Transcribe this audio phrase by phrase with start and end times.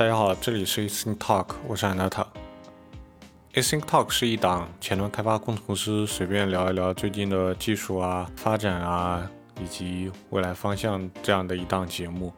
[0.00, 2.24] 大家好，这里是 Async Talk，我是 Anata。
[3.52, 9.30] Async Talk 是一档前端开发工程师随便聊一聊最近的技术啊、发展啊，
[9.62, 12.32] 以及未来方向这样的一档节目。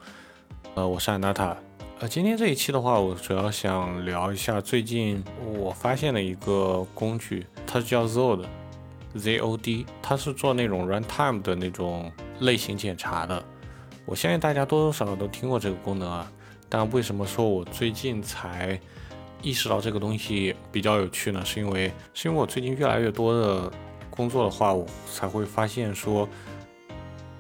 [0.75, 1.55] 呃，我是 Anata。
[2.01, 5.23] 呃，今天这一期的话，我主要想聊一下最近
[5.55, 12.11] 我发现的一个工具，它是叫 Zod，Z-O-D，它是做那种 runtime 的那种
[12.41, 13.41] 类型检查的。
[14.05, 16.29] 我相信大家多多少少都听过这个功能啊。
[16.75, 18.81] 但为什么说我最近才
[19.43, 21.45] 意识到这个东西比较有趣呢？
[21.45, 23.71] 是因为是因为我最近越来越多的
[24.09, 26.27] 工作的话，我才会发现说，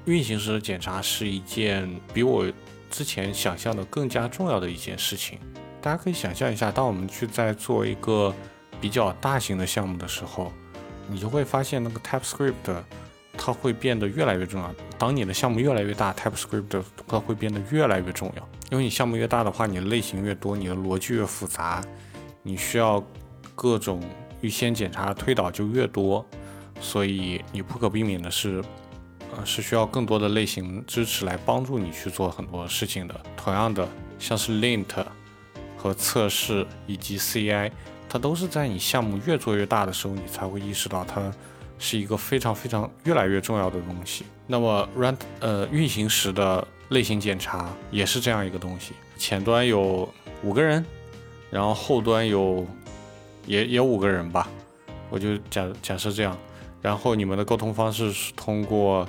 [0.05, 2.45] 运行时的检查是一件比我
[2.91, 5.39] 之前想象的更加重要的一件事情。
[5.81, 8.35] 大家可以想象一下，当我们去在做一个
[8.83, 10.53] 比较大型的项目的时候，
[11.09, 12.83] 你就会发现那个 TypeScript
[13.39, 14.75] 它会变得越来越重要。
[14.99, 18.47] 当你的项目越来越大，TypeScript 它会变得越来越重要。
[18.73, 21.85] 因为你项目越大的话，你的类型越多，你的逻辑越复杂，
[22.43, 23.05] 你需要
[23.55, 24.03] 各种
[24.41, 26.25] 预先检查推导就越多，
[26.81, 28.65] 所以你不可避免的是，
[29.37, 33.15] 呃，是需要更多的类型支持来帮助你去做很多事情的。
[33.37, 33.87] 同样的，
[34.19, 35.05] 像是 Lint
[35.77, 37.71] 和测试以及 CI，
[38.09, 41.31] 它都是在你项目越做越大的时候，你才会意识到它
[41.79, 44.25] 是一个非常非常越来越重要的东西。
[44.47, 46.67] 那么 Run 呃运行时的。
[46.93, 50.09] 类型检查也是这样一个东西，前端有
[50.43, 50.85] 五个人，
[51.51, 52.67] 然后后端有
[53.47, 54.49] 也也五个人吧，
[55.11, 56.37] 我就假假设这样，
[56.81, 59.07] 然后你们的沟通方式是通过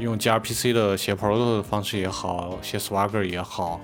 [0.00, 3.80] 用 gRPC 的写 p r o t o 的方式也好，写 Swagger 也好，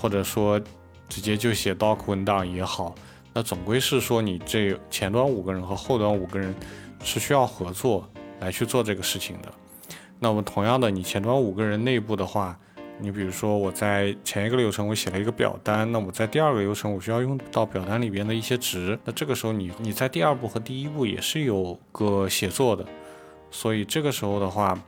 [0.00, 0.60] 或者说
[1.08, 2.94] 直接就写 doc 文档也好，
[3.32, 6.54] 那总归是说你这前端五个人和后端五个人
[7.02, 8.08] 是需要合作
[8.40, 9.52] 来去做这个事情的。
[10.22, 12.54] 那么同样的，你前端五个人内部的话，
[12.98, 22.84] 你比如说我在前一个流程我写了一个表单，那我在第二个流程我需要用到表单里边的一些值，那这个时候你你在第二步和第一步也是有个写作的，
[23.50, 24.78] 所以这个时候的话，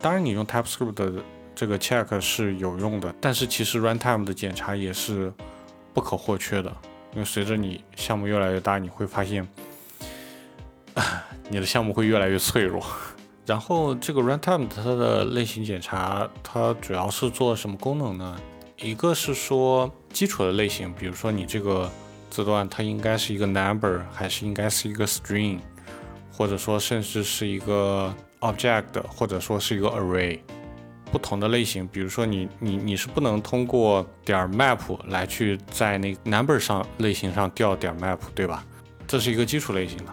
[0.00, 1.12] 当然你用 TypeScript 的
[1.54, 5.32] 这个 check 是有用的，但是其实 runtime 的检查也是
[5.92, 6.76] 不可或缺的，
[7.12, 9.46] 因为随着你项目越来越大，你会发现，
[11.48, 12.84] 你的项目会越来越脆弱。
[13.46, 18.36] 然后这个 runtime 它的类型检查，它主要是做什么功能呢？
[18.78, 21.90] 一个是说基础的类型，比如说你这个
[22.30, 25.58] 字段它应该是一个 number，还是应该是一个 string，
[26.32, 30.38] 或者说甚至是一个 object，或者说是一个 array。
[31.12, 38.64] 不同的类型，比如说你你你是不能通过点 map 来去在那 number 上类型上调点 map，对吧？
[39.06, 40.06] 这是一个基础类型的。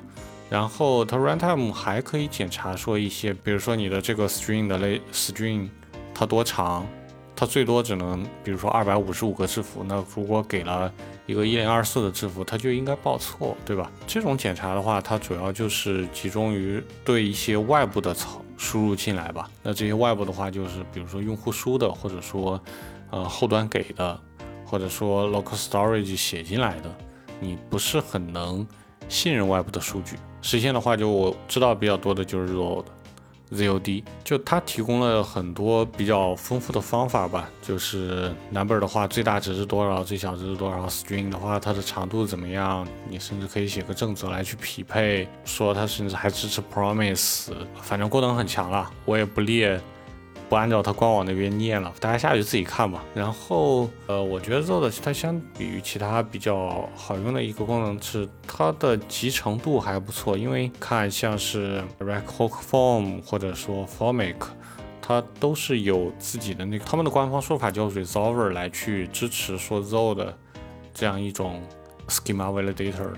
[0.51, 5.69] 然后它 runtime 还可以检查说一些，比如说你的这个 string 的类 string
[6.13, 6.85] 它多长，
[7.33, 10.91] 它最多只能比如说二百五十五个字符，那如果给了
[11.25, 13.89] 一个一零二四的字符，它就应该报错，对吧？
[14.05, 19.49] 这种检查的话，它主要就是集中于对一些外部的操输入进来吧。
[19.63, 22.61] 那这些外部的话，就是比如说用户输的，或者说
[23.09, 24.19] 呃后端给的，
[24.65, 26.93] 或者说 local storage 写进来的，
[27.39, 28.67] 你不是很能
[29.11, 30.15] 信任外部的数据。
[30.41, 37.49] 实现的话，就我知道比较多的就是 Zod，Zod，就它提供了很多比较丰富的方法吧。
[37.61, 42.87] 就是 number 的话，最大值是多少，最小值是多少；string 的话，它的长度怎么样？
[43.09, 45.27] 你甚至可以写个正则来去匹配。
[45.43, 47.51] 说它甚至还支持 promise，
[47.81, 48.89] 反正功能很强了。
[49.03, 49.79] 我也不列。
[50.51, 53.01] 不按照它官网那边念了，大家下去自己看吧。
[53.15, 64.35] 然后，呃，我觉得 Zod 它相比于其他比较好用的一个功能是它的集成度还不错，因为看像是 Record Form 或者说 Formic，
[65.01, 70.37] 它都是有自己的那个他们的官方说法叫 Resolver 来去支持说 Zod 的
[70.93, 71.61] 这样一种
[72.09, 73.13] Schema Validator。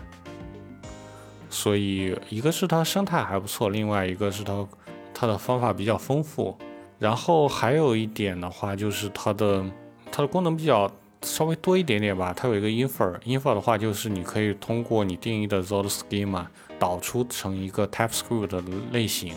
[1.50, 4.68] 所以一个是它生态还不错，另外一个是它
[5.16, 6.56] 它的方法比较丰富。
[7.04, 9.62] 然后还有一点的话，就是它的
[10.10, 10.90] 它的功能比较
[11.22, 12.34] 稍微多一点点吧。
[12.34, 16.46] 它有一个 infer，infer 的话就是你可以通过你定义的 Zod schema
[16.80, 18.64] 导出成一个 TypeScript 的
[18.94, 19.36] 类型。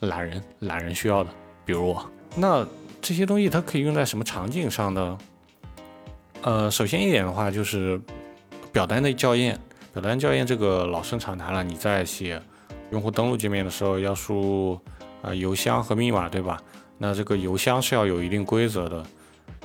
[0.00, 1.30] 懒人懒人需要的，
[1.64, 2.04] 比如我。
[2.36, 2.66] 那
[3.00, 5.18] 这些东西它可以用在什么场景上呢？
[6.42, 7.98] 呃，首先一点的话就是
[8.70, 9.58] 表单的校验。
[9.94, 11.64] 表单校验这个老生常谈了。
[11.64, 12.38] 你在写
[12.90, 14.78] 用户登录界面的时候要输入。
[15.22, 16.60] 啊，邮箱和密码对吧？
[16.96, 19.04] 那这个邮箱是要有一定规则的。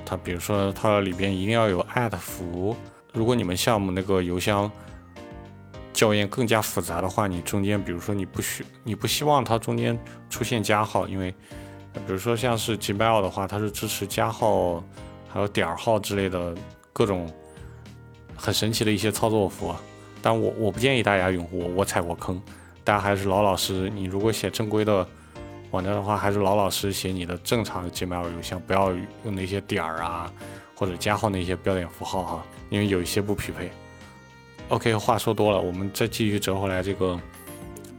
[0.05, 2.75] 它比如说它里边一定要有艾特符。
[3.13, 4.69] 如果你们项目那个邮箱
[5.93, 9.97] 校验更加复杂的话，你中间比如说你不需你不希望它中间
[10.29, 11.31] 出现加号，因为
[11.93, 14.83] 比如说像是 Gmail 的话，它是支持加号
[15.29, 16.53] 还有点号之类的
[16.91, 17.31] 各种
[18.35, 19.73] 很神奇的一些操作符。
[20.21, 22.41] 但我我不建议大家用，我我踩过坑，
[22.83, 23.89] 大家还是老老实实。
[23.89, 25.07] 你如果写正规的
[25.73, 28.91] 网站的话，还是老老实实写你的正常的 Gmail 邮箱，不要
[29.25, 30.31] 用那些点儿啊
[30.75, 33.71] 或者加号那些标点符号哈，因为有一些不匹配。
[34.69, 37.19] OK，话说多了，我们再继续折回来这个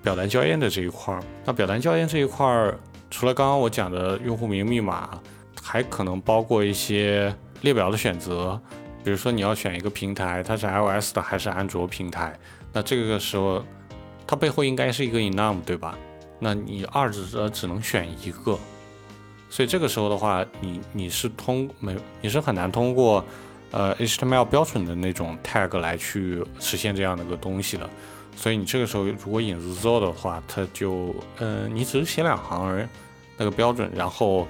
[0.04, 1.20] 表单校验的这一块儿。
[1.44, 2.78] 那表单校验这一块儿，
[3.10, 5.20] 除了刚刚我讲的用户名、密码，
[5.60, 8.60] 还可能包括一些列表的选择。
[9.02, 12.38] 比如说你要选一个平台，它是 iOS 的还是安卓平台？
[12.72, 13.64] 那这个时候
[14.28, 15.98] 它背后应该是一个 enum，对吧？
[16.44, 18.58] 那你二者只能选一个，
[19.48, 23.24] 所以这个时候的话，你你是通没你是很难通过
[23.70, 27.88] 呃 HTML 标准的那种 tag 来去实现这样的一个东西的。
[28.36, 32.86] 所以你这个时候如果引入 z o 的话，它就嗯，你只是写两行而
[33.38, 34.46] 那个标准，然后。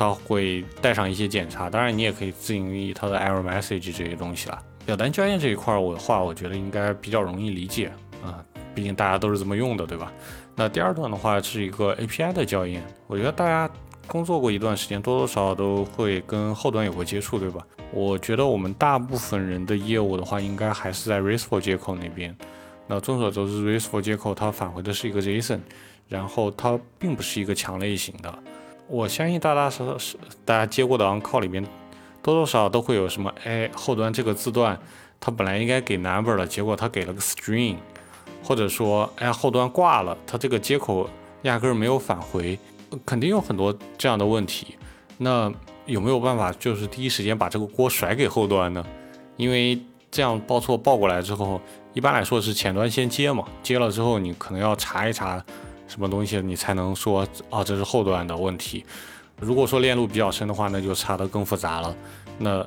[0.00, 4.62] 它会带上一些检查，当然你也可以自定义它的 error message 这些东西了。
[4.86, 7.90] 表单校验这一块，我的话我觉得应该比较容易理解
[8.22, 8.38] 啊，
[8.76, 10.12] 毕竟大家都是这么用的，对吧？
[10.58, 13.70] 那第二段的话是一个 API 的校验，我觉得大家
[14.08, 17.64] 工作过一段时间，多多少少都会跟后端有过接触，对吧？
[17.92, 22.36] 我觉得我们大部分人的业务的话，应该还是在 RESTful 接口那边。
[22.88, 25.60] 那众所周知，RESTful 接口它返回的是一个 JSON，
[26.08, 28.34] 然后它并不是一个强类型的。
[28.88, 31.62] 我相信大大是是大家接过的 on call 里面，
[32.20, 34.76] 多多少少都会有什么，哎，后端这个字段
[35.20, 37.76] 它本来应该给 number 的，结果它给了个 string，
[38.42, 41.08] 或者说，哎，后端挂了，它这个接口
[41.42, 42.58] 压根儿没有返回，
[43.04, 44.74] 肯定有很多这样的问题。
[45.16, 45.52] 那
[45.86, 48.84] 有没有办法就是第一时间把这个锅甩给后端呢？
[49.36, 49.80] 因为
[50.10, 51.60] 这样报错报过来之后，
[51.92, 55.44] 一般来说是前端先接嘛，接了之后你可能要查一查。
[55.86, 57.64] 什么东西你才能说啊？
[57.64, 58.84] 这是后端的问题。
[59.40, 61.96] 如果说链路比较深的话，那就查得更复杂了。
[62.36, 62.66] 那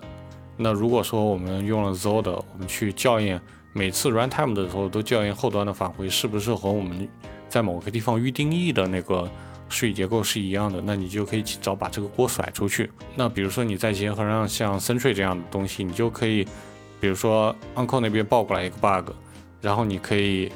[0.58, 3.40] 那如果说我们用了 Zod，我们去校验
[3.74, 7.08] 每次 runtime 的时候都校验后端的返回是不是和我们
[7.48, 9.30] 在某个地方预定义的那个
[9.70, 12.92] 数据结构是一样的，那你就可以早把这个锅甩出去。
[13.16, 16.44] 那比如说你在结合上像 Sentry 这样的东西，你就可以，
[17.00, 19.12] 比如说 Uncle 那边报过来一个 bug，
[19.62, 20.52] 然后你可以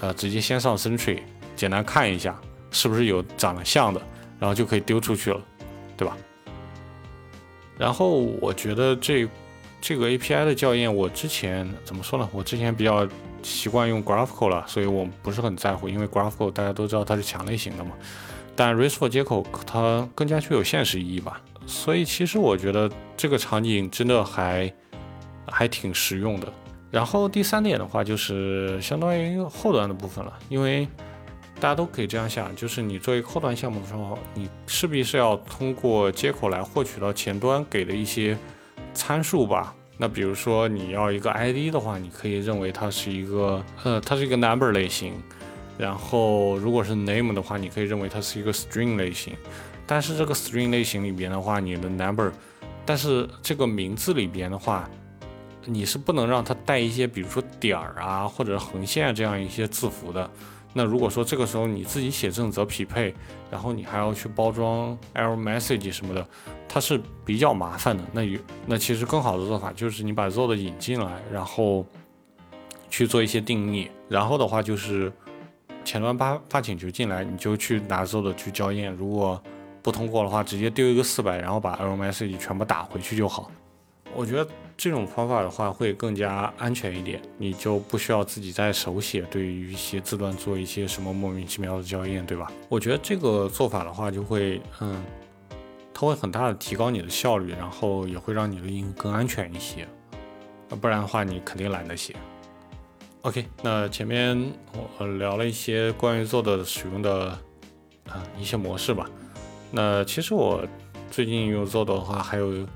[0.00, 1.18] 呃直接先上 Sentry。
[1.56, 2.38] 简单看一下
[2.70, 4.00] 是不是有长得像的，
[4.38, 5.40] 然后就可以丢出去了，
[5.96, 6.14] 对吧？
[7.78, 9.26] 然后我觉得这
[9.80, 12.28] 这个 API 的校验，我之前怎么说呢？
[12.32, 13.06] 我之前比较
[13.42, 17.92] 习惯用 Graphical 了，所以我不是很在乎，因为 Graphical 大家都知道它是强类型的嘛。
[18.56, 24.72] 但 RESTful 接口它更加具有现实意义吧，所以其实我觉得这个场景真的还
[25.46, 26.50] 还挺实用的。
[26.90, 30.88] 然后第三点的话，就是相当于后端的部分了，因为
[31.60, 38.38] 大家都可以这样想，就是你作为后端项目的时候，你势必是要通过接口来获取到前端给的一些
[38.96, 39.72] 参数吧。
[39.98, 45.12] 那比如说你要一个 ID 的话，你可以认为它是一个，呃，它是一个 number 类型。
[45.78, 49.34] 然后如果是 name 的话，你可以认为它是一个 string 类型。
[49.86, 52.32] 但是这个 string 类型里边的话，你的 number，
[52.84, 54.88] 但是这个名字里边的话，
[55.64, 60.28] 你是不能让它带一些，比如说点儿啊或者横线这样一些字符的。
[60.78, 63.14] 那如果说这个时候你自己写正则匹配，
[63.50, 66.28] 然后你还要去包装 error message 什么的，
[66.68, 68.04] 它是比较麻烦的。
[68.12, 71.86] 那有那其实更好的做法就是你把 zod 引进来，然后
[72.90, 75.10] 去做一些定义，然后的话就是
[75.82, 79.42] 前端发发请求进来，你就去拿 zod 去校验，如果
[79.82, 83.50] 不通过的话，直接丢一个四百，然后把 error message 全部打回去就好。
[84.14, 84.46] 我觉得。
[84.76, 92.52] 这种方法的话会更加安全一点，你就不需要自己再手写，对于一些字段做一些什么莫名其妙的校验，对吧？
[92.68, 95.02] 我觉得这个做法的话就会，嗯，
[95.94, 99.88] 它会很大的提高你的效率，然后也会让你的应用更安全一些。
[100.80, 102.14] 不然的话你肯定懒得写。
[103.22, 104.52] OK，那前面
[104.98, 107.30] 我聊了一些关于做的使用的
[108.08, 109.08] 啊一些模式吧。
[109.72, 110.64] 那其实我
[111.10, 112.66] 最近用做的话还有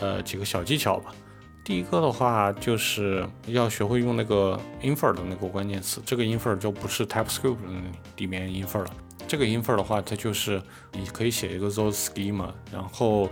[0.00, 1.12] 呃几个小技巧吧。
[1.64, 6.02] 第一个的话，就是要学会用那个 infer 的那个关键词。
[6.04, 7.56] 这个 infer 就不是 TypeScript
[8.18, 8.90] 里面 infer 了。
[9.26, 13.30] 这个 infer 的话，它就是你可以写一个 Zoho schema，然后，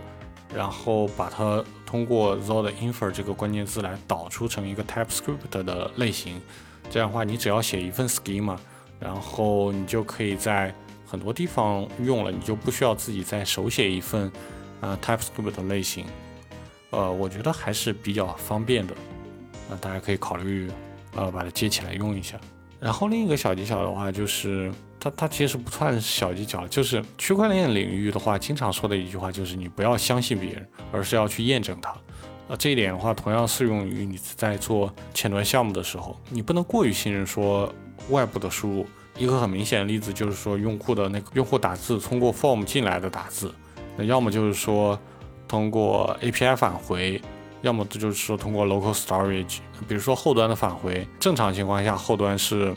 [0.55, 6.41] 然后把它通过 Zoho 的 infer 这个关键字来导出成一个 TypeScript 的类型。
[6.89, 8.57] 这样的话，你只要写一份 schema，
[8.99, 10.75] 然后你就可以在
[11.07, 14.33] 很多地方用了，你就不需要自己再手写一份
[14.81, 16.07] 啊 TypeScript 的类型。
[16.93, 18.95] 呃，我觉得还是比较方便的，
[19.69, 20.71] 那大家可以考虑，
[21.17, 22.39] 呃，把它接起来用一下。
[22.79, 31.95] 然后另一个小技巧的话，就是它它其实不算小技巧，就是区块链领域的话，经常说的一句话就是你不要相信别人，而是要去验证它。
[32.49, 37.73] 呃，这一点的话，同样适用于你在做前端项目的时候，你不能过于信任说
[38.11, 38.87] 外部的输入。
[39.17, 43.55] 一个很明显的例子就是说，用户的那个用户打字通过 form 进来的打字，
[43.97, 44.99] 那要么就是说
[45.53, 47.21] 通过 API 返回，
[47.61, 49.59] 要么这就是说通过 local storage。
[49.87, 52.75] 比如说后端的返回，正常情况下后端是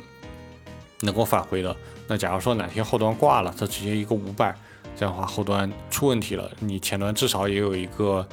[1.00, 1.74] 能够返回的。
[2.06, 4.54] 那假如说哪天后端挂了，它直接一个五百，
[4.94, 8.28] 这样的话后端出问题了，你前端至少也有一个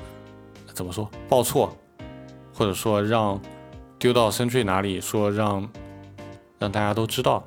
[0.75, 1.73] 怎么说报错，
[2.53, 3.41] 或者说让
[3.97, 5.71] 丢到 Sentry 哪里，说让
[6.59, 7.45] 让大家都知道。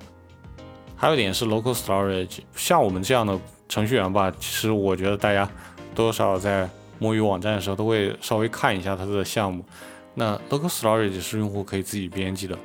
[0.95, 3.37] 还有一点是 local storage，像我们这样的
[3.67, 5.49] 程序员吧，其实我觉得大家
[5.93, 9.63] 多少在摸鱼网站的时候都会稍微看一下它的项目。
[10.13, 12.57] 那 local storage 是用户可以自己编辑的。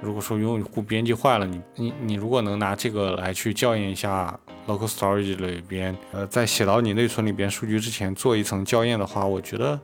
[0.00, 9.78] 如果说用户编辑坏了，你你你如果能拿这个来去校验一下 local storage 里边，呃，在写到你内存里边数据之前做一层校验的话，我觉得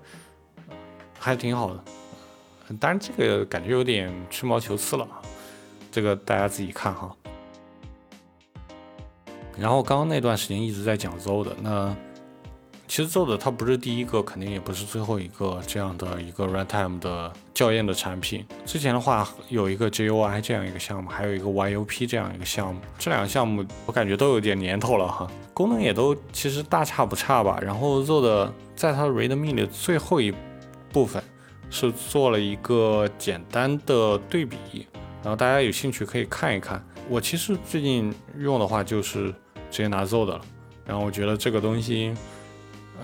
[1.19, 1.85] 还挺好的。
[2.79, 5.09] 当然这个感觉有点吹毛求疵了，
[5.91, 7.15] 这个大家自己看哈。
[9.59, 11.95] 然后刚刚那段时间一直在讲 z o 的那
[12.91, 18.45] 其实 Zod 它不是第一个，肯定也不是最后一个这样的一个 runtime 的校验的产品。
[18.67, 27.61] 之前的话有一个 JUI 这样一个项目，还有一个 YUP 这样一个项目，这两个项目我感觉都有点年头了哈，功能也都其实大差不差吧。
[27.63, 30.35] 然后 Zod 在它 README 的最后一
[30.93, 31.23] 部分
[31.71, 34.85] 是做了一个简单的对比，
[35.23, 36.85] 然后大家有兴趣可以看一看。
[37.09, 39.33] 我其实最近用的话就是。
[39.71, 40.41] 直接拿 Zod 了，
[40.85, 42.13] 然后我觉得这个东西，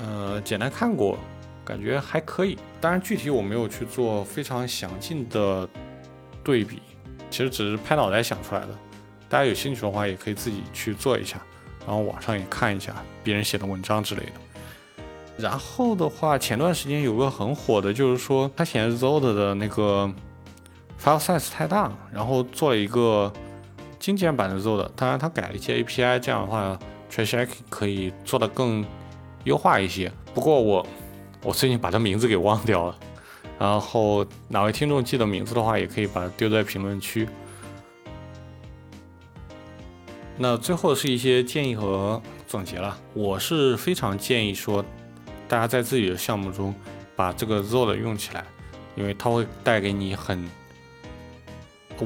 [0.00, 1.18] 呃，简单看过，
[1.64, 2.58] 感觉还可以。
[2.80, 5.68] 当然，具体我没有去做非常详尽的
[6.44, 6.80] 对比，
[7.30, 8.68] 其实只是拍脑袋想出来的。
[9.28, 11.40] 大家有兴趣的话，也可以自己去做一下，
[11.86, 14.32] 然后网上也看一下别人写的文章之类的。
[15.38, 20.12] 然后的话，前段时间有个很火的，就是说它显示 Zod 的那个
[21.02, 23.32] file size 太大，然后做了一个。
[23.98, 26.78] 精简版的 Zod，当然它改了一些 API，这样的话
[27.10, 28.84] Trashaq 可以做的更
[29.46, 30.12] 优化一些。
[30.34, 30.86] 不过我
[31.42, 32.98] 我最近把它名字给忘掉了，
[33.58, 37.26] 然后哪位听众记得名字的话，也可以把它丢在评论区。
[40.36, 44.84] 那最后是一些建议和总结了，我是非常建议说，
[45.48, 46.74] 大家在自己的项目中
[47.16, 48.44] 把这个 Zod 用起来，
[48.94, 50.46] 因为它会带给你很，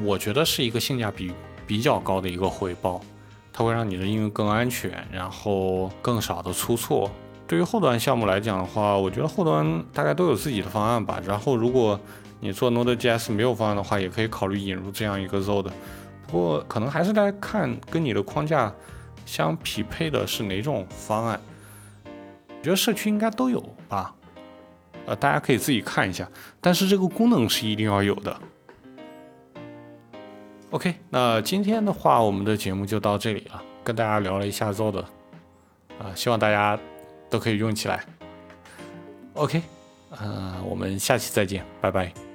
[0.05, 1.33] 我觉得是一个性价比。
[1.67, 3.01] 比较高的一个回报，
[3.53, 7.09] 它会让你的应用更安全，然后更少的出错。
[7.51, 11.21] 对于后端项目来讲的话，我觉得后端大概都有自己的方案吧。
[11.27, 11.99] 然后如果
[12.39, 15.69] 你做 Node.js 没有方案的话，也可以考虑引入这样一个 Zod。
[16.29, 18.73] 不过可能还是来看跟你的框架
[19.27, 21.41] 相匹配的是哪种方案。
[22.07, 24.15] 我觉得社区应该都有吧，
[25.07, 26.29] 呃，大家可以自己看一下。
[26.61, 28.41] 但是这个功能是一定要有的。
[30.71, 35.03] OK，那今天的话，我们的节目就到这里了，跟大家聊了一下 Zod，
[35.99, 36.79] 啊，希望大家
[37.31, 38.05] 都可以用起来。
[39.35, 39.63] OK，
[40.11, 42.30] 呃，我们下期再见，拜拜。